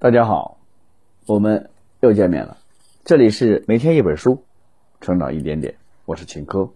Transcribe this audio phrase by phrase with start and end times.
[0.00, 0.60] 大家好，
[1.26, 2.58] 我们又见面了。
[3.04, 4.44] 这里是每天一本书，
[5.00, 5.74] 成长一点点。
[6.04, 6.70] 我是秦科。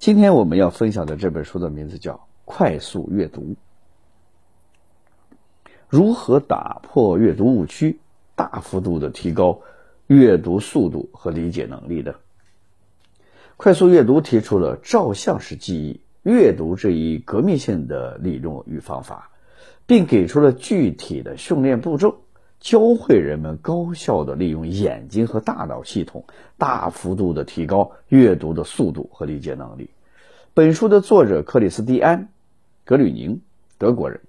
[0.00, 3.42] 今天我们要分享的这本书的名字叫《快速阅读》，
[5.88, 8.00] 如何打破阅读误区，
[8.34, 9.60] 大幅度的提高
[10.08, 12.16] 阅读速度和理解能力的。
[13.56, 19.30] 快速阅读提出了照相式记忆阅读这一革命性的理论与方法，
[19.86, 22.22] 并给出了具体的训练步骤。
[22.60, 26.26] 教会人们高效地利用眼睛和大脑系统，
[26.58, 29.90] 大幅度地提高阅读的速度和理解能力。
[30.52, 32.24] 本书的作者克里斯蒂安·
[32.84, 33.40] 格吕宁，
[33.78, 34.20] 德国人，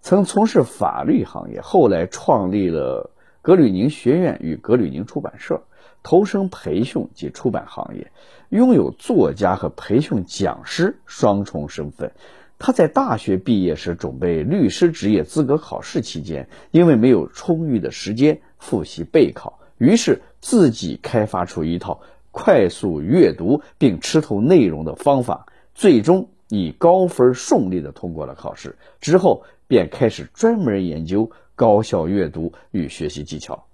[0.00, 3.10] 曾从事法律行业，后来创立了
[3.42, 5.62] 格吕宁学院与格吕宁出版社，
[6.02, 8.10] 投身培训及出版行业，
[8.48, 12.12] 拥有作家和培训讲师双重身份。
[12.58, 22.00] 他在大学毕业时准备律师职业资格考试期间，因为没有充裕的时间复习备考，于是自己开发出一套
[22.32, 28.76] 快速阅读并吃透内容的方法，最终以高分顺利的通过了考试。
[29.00, 33.66] 之后便开始专门研究高效阅读与学习技巧。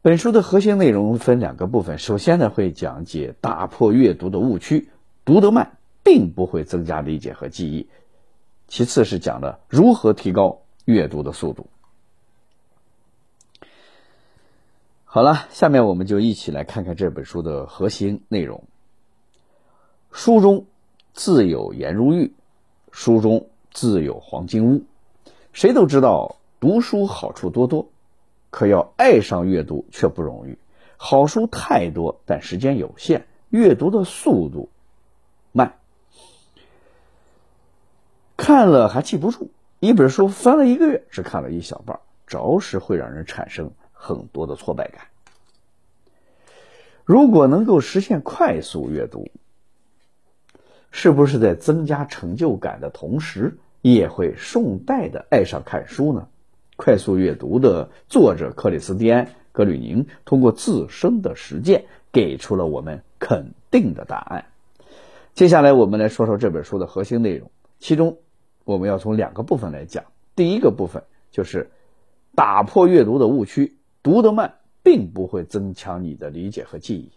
[0.00, 4.90] 本书的核心内容分两个部分，首先呢会讲解打破阅读的误区，
[5.24, 5.78] 读得慢。
[6.04, 7.88] 并不会增加理解和记忆。
[8.68, 11.66] 其次是讲了如何提高阅读的速度。
[15.04, 18.64] 好了，下面我们就一起来看看这本书的核心内容。
[20.10, 20.66] 书中
[21.12, 22.32] 自有颜如玉，
[22.90, 24.84] 书中自有黄金屋。
[25.52, 27.88] 谁都知道读书好处多多，
[28.50, 30.58] 可要爱上阅读却不容易。
[30.96, 34.68] 好书太多，但时间有限，阅读的速度
[35.52, 35.78] 慢。
[38.36, 45.06] 看了还记不住，一本书翻了一个月，只看了一小半，着实会让人产生很多的挫败感。
[47.04, 49.30] 如果能够实现快速阅读，
[50.90, 56.26] 是不是在增加成就感的同时，也会顺带的爱上看书呢？
[56.76, 64.46] 快速阅读的作者克里斯蒂安·格吕宁通过自身的实践，给出了我们肯定的答案。
[65.34, 68.18] 接下来，我们来说说这本书的核心内容，其中。
[68.64, 70.02] 我们要从两个部分来讲，
[70.34, 71.70] 第一个部分就是
[72.34, 77.10] 打破阅读的误区，读得慢并不会增强你的理解和记忆。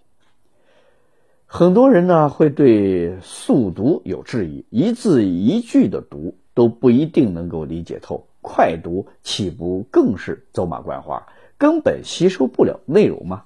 [1.45, 11.25] 很多人呢会对速读有质疑，一字一句的读都不一定能够理解透，快读岂不更是走马观花，
[11.57, 13.45] 根本吸收不了内容吗？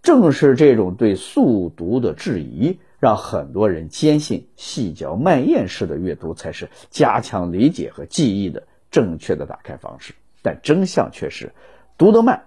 [0.00, 2.78] 正是这种对速读的质疑。
[3.02, 11.52] 让很多人坚信细嚼慢咽式的阅读才是加强理解和记忆的正确的打开方式，但真相却是，
[11.98, 12.44] 读得慢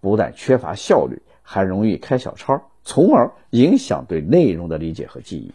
[0.00, 5.52] 不但缺乏效率，还容易开小差，从而影响对内容的理解和记忆。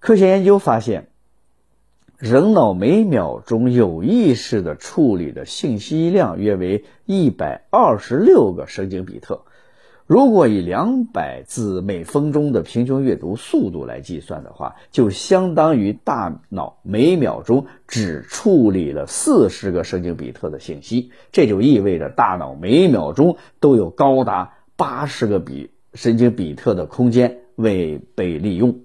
[0.00, 1.06] 科学研究发现，
[2.18, 9.42] 人脑每秒钟有意识的处理的信息量约为一百二十六个神经比特。
[10.06, 21.10] 如果以两百字每分钟的平均阅读速度来计算的话，就相当于大脑每秒钟只处理了四十个神经比特的信息。
[21.32, 28.78] 这就意味着大脑每秒钟都有高达八十个比神经比特的空间未被利用。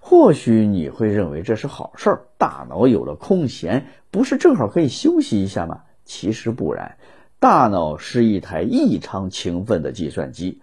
[0.00, 5.80] 或许你会认为这是好事儿，大脑有了空闲，不是正好可以休息一下吗？
[6.04, 6.98] 其实不然。
[7.42, 10.60] 大脑是一台异常勤奋的计算机，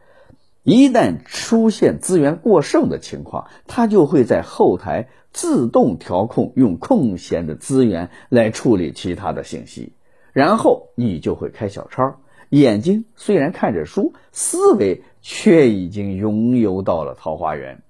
[0.63, 9.91] 一旦出现资源过剩的情况，它就会在后台自动调控，用空闲的资源来处理其他的信息，
[10.31, 12.15] 然后你就会开小差。
[12.47, 17.83] 眼睛虽然看着书，思维却已经拥有到了桃花源。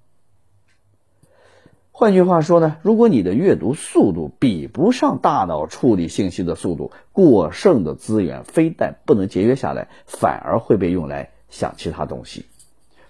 [2.00, 12.46] 换句话说呢，如果你的阅读速度比不上大脑处理信息的速度，过剩的资源非但不能节约下来，反而会被用来想其他东西，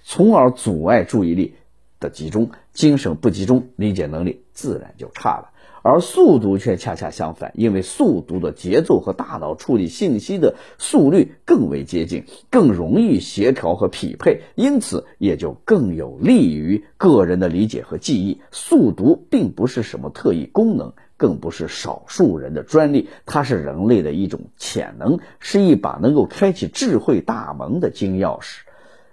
[0.03, 1.55] 从而阻碍注意力
[2.01, 5.51] 的集中，精神不集中，理解能力自然就差了。
[5.83, 18.41] 而速读却恰恰相反，因为速读的节奏和大脑处理信息的速率更为接近，更容易协调和匹配，因此也就更有利于个人的理解和记忆。
[18.51, 28.61] 速读并不是什么特异功能，更不是少数人的专利，它是人类的一种潜能，是一把能够开启智慧大门的金钥匙。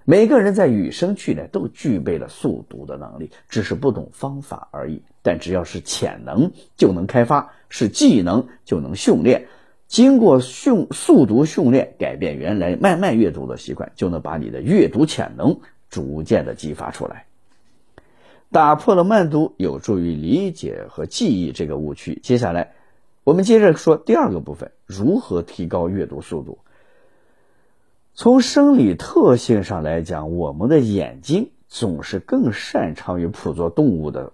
[0.09, 5.01] 每个人在与生俱来都具备了速读的能力，只是不懂方法而已。
[5.21, 9.47] 但只要是潜能就能开发，是技能就能训练。
[9.85, 15.59] 经过训速读训练，改变原来慢慢阅读的习惯，就能把你的阅读潜能
[15.89, 17.25] 逐渐的激发出来。
[18.49, 22.17] 打破了慢读有助于理解和记忆这个误区。
[22.23, 22.71] 接下来，
[23.25, 26.59] 我们接着说第二个部分：如何提高阅读速度。
[28.19, 34.33] 从生理特性上来讲，我们的眼睛总是更擅长于捕捉动物的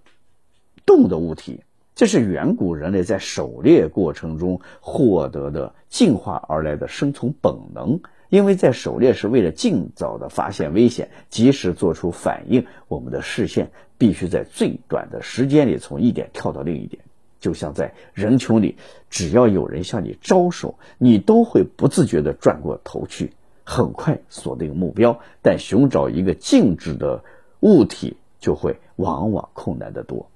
[0.86, 8.00] 动的物体，这是远古人类在狩猎过程中获得的进化而来的生存本能。
[8.30, 17.04] 因为在狩猎时，为了尽早的发现危险，及时做出反应，我们的视线必须在最短的时间里从一点跳到另一点。
[17.42, 18.78] 就像在人群里，
[19.10, 23.34] 只要有人向你招手，你都会不自觉地转过头去，
[23.64, 25.20] 很快锁定目标。
[25.42, 27.24] 但寻找一个静止的
[27.60, 30.30] 物体，就会往往困难得多。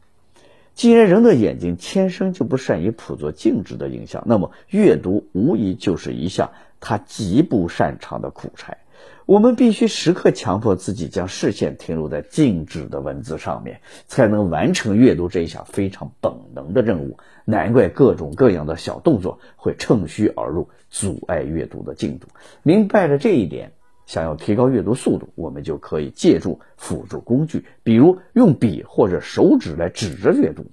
[0.73, 6.51] 既然人的眼睛天生就不善于捕捉静止的影像，那么阅读无疑就是一项。
[6.79, 8.77] 他极不擅长的苦差，
[9.25, 17.17] 我们必须时刻强迫自己将视线停留在静止的文字上面，才能完成阅读这一项非常本能的任务。
[17.49, 22.27] 难怪各种各样的小动作会趁虚而入，阻碍阅读的进度。
[22.61, 23.71] 明白了这一点，
[24.05, 30.65] 想要提高阅读速度，我们就可以借助辅助工具，比如用笔或者手指来指着阅读。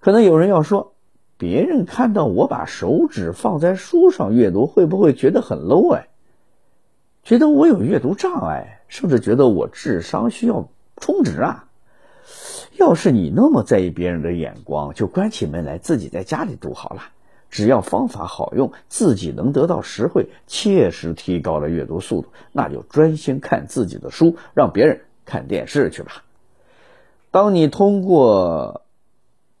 [0.00, 0.94] 可能有人要说。
[1.40, 6.08] 别人看到我把手指放在书上阅读，会不会觉得很 low 哎？
[7.22, 11.67] 觉得我有阅读障碍，甚至觉得我智商需要充值啊？
[12.78, 17.02] 要是你那么在意别人的眼光，就关起门来自己在家里读好了。
[17.50, 26.24] 只要方法好用，自己能得到实惠，切实提高了阅读速度，那就专心看自己的书，让别人看电视去吧。
[27.30, 28.82] 当你通过。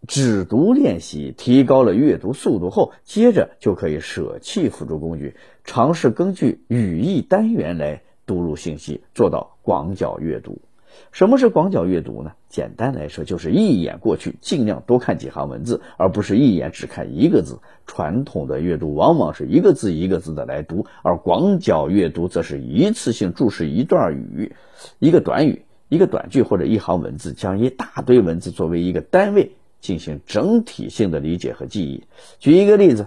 [0.06, 5.34] 只读练习提高了阅读速度后，接着就可以舍弃辅助工具，
[5.64, 10.62] 尝试根据语义单元来读入信息，做到广角阅读。
[11.12, 12.32] 什么是广角阅读呢？
[12.48, 17.58] 简单来说，就是一眼过去，尽量多看几行文字，而不是一眼只看一个字。
[17.86, 24.54] 传统的阅读往往是一个字一个字的来读，而广角阅读则是一次性注释一段语、
[24.98, 29.52] 一个短语、一个短句或者一行文字，将一大堆文字作为一个单位。
[29.80, 32.02] 进行整体性的理解和记忆。
[32.40, 33.06] 举一个例子，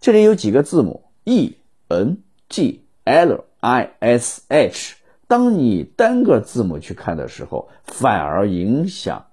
[0.00, 1.54] 这里有几个字母 e
[1.86, 2.18] n
[2.48, 4.96] g l i s h，
[5.28, 9.26] 当你单个字母去看的时候，反而影响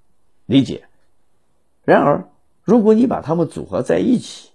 [0.45, 0.83] 理解。
[1.83, 2.29] 然而，
[2.63, 4.51] 如果你把它们组合在一起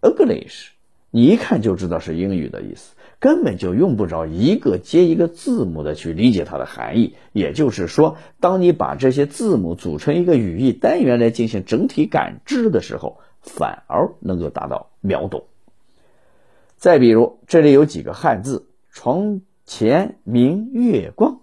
[0.00, 0.68] ，English，
[1.10, 2.94] 你一看就知道是英语的意思。
[3.18, 7.16] 根本就用不着一个接一个字母的去理解它的含义。
[7.32, 15.44] 也就是说，当你把这些字母组成一个语义单元来进行整体感知的时候，反而能够达到秒懂。
[16.76, 21.40] 再比如，这里有几个汉字“床前明月光”，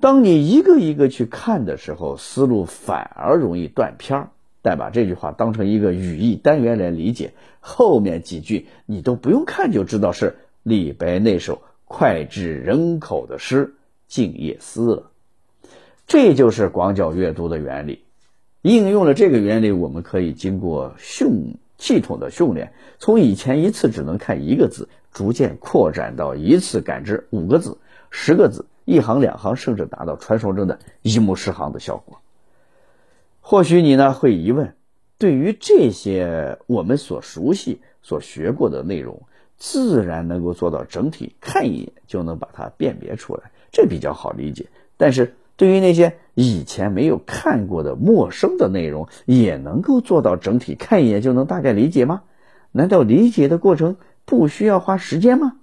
[0.00, 4.30] 当你一个一个去看的时候，思路反而容易断片儿。
[4.62, 10.36] 但把这句话当成一个语义单元来理解，后面几句你都不用看就知道是。
[10.62, 13.66] 李白那首脍炙人口的诗
[14.08, 15.10] 《静夜思》了，
[16.06, 18.04] 这就是广角阅读的原理。
[18.60, 27.76] 应用了这个原理，我们可以经过训系统的训练，从以前一次只能看一个字，逐渐扩展到一次感知五个字、
[28.10, 32.20] 十个字、一行两行，甚至达到传说中的一目十行的效果。
[33.40, 34.74] 或许你呢会疑问：
[35.18, 39.20] 对于这些我们所熟悉、所学过的内容。
[39.62, 44.64] 自然能够做到整体看一眼就能把它辨别出来，这比较好理解。
[44.96, 52.22] 但是对于那些以前没有看过的陌生的内容，也能够做到整体看一眼就能大概理解吗？
[52.72, 55.56] 难道理解的过程不需要花时间吗？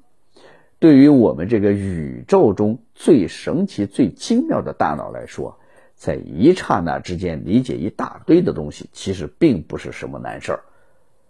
[0.77, 5.57] 对于我们这个宇宙中最神奇、最精妙的大脑来说，
[5.95, 10.59] 在一刹那之间理解一大堆的东西，其实并不是什么难事儿。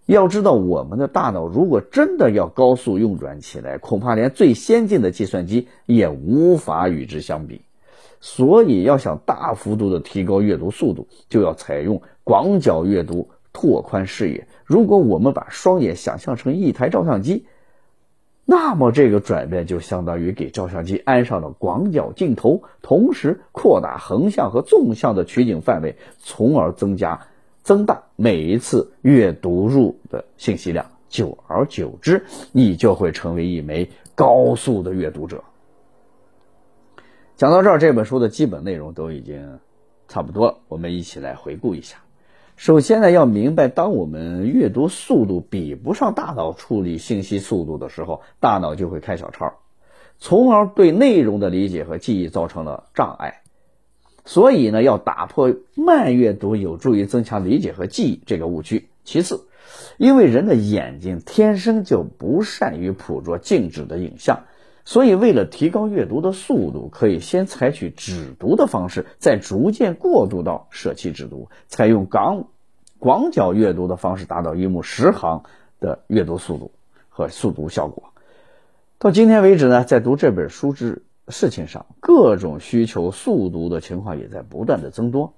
[0.06, 7.62] 要知道，我们的大脑如果真的要高速运转起来，恐怕连最先进的计算机也无法与之相比。
[8.20, 14.48] 所以，要想大幅度的提高阅读速度，就要采用广角阅读，拓宽视野。
[14.66, 17.46] 如果我们把双眼想象成一台照相机，
[18.44, 27.20] 那么这个转变就相当于给照相机安上了广角镜头，同时扩大横向和纵向的取景范围，从而增加。
[27.64, 35.44] 增大每一次阅读入的信息量，久而久之，你就会成为一枚高速的阅读者。
[37.38, 39.60] 讲到这儿，这本书的基本内容都已经
[40.08, 41.98] 差不多了，我们一起来回顾一下。
[42.56, 49.54] 首先呢，要明白，当我们阅读速度比不上大脑处理信息速度的时候，大脑就会开小差，
[50.18, 53.44] 从而对内容的理解和记忆造成了障碍。
[54.26, 58.90] 所以呢，要打破慢阅读有助于增强理解和记忆这个误区。
[59.04, 59.46] 其次，
[59.98, 64.40] 因为人的眼睛天生就不善于捕捉静止的影像。
[64.90, 72.48] 所以，为了提高阅读的速度，可以先采取只读的方式，再逐渐过渡到舍弃只读，采用广
[72.98, 75.44] 广角阅读的方式，达到一目十行
[75.82, 76.72] 的阅读速度
[77.10, 78.14] 和速读效果。
[78.98, 85.34] 到今天为止呢，在读这本书之事情上，各种需求速读的情况也在不断的增多。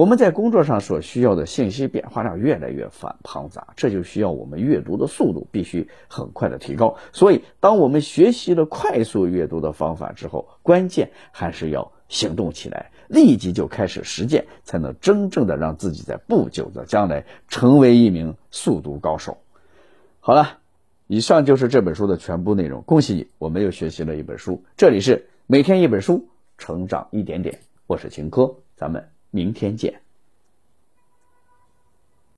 [0.00, 6.96] 我们在工作上所需要的信息变化量越来越繁庞杂，这就需要我们阅读的速度必须很快的提高。
[7.12, 19.36] 所以，当我们学习了快速阅读的方法之后，关键还是要行动起来，立即就开始实践，才能真正的让自己在不久的将来成为一名速读高手。
[20.20, 20.60] 好了，
[21.08, 22.80] 以上就是这本书的全部内容。
[22.86, 24.64] 恭喜你，我们又学习了一本书。
[24.78, 26.26] 这里是每天一本书，
[26.56, 27.58] 成长一点点。
[27.86, 29.19] 我是秦科，咱们。
[29.30, 30.00] 明天见。